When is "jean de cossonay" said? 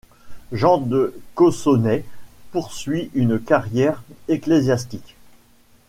0.51-2.03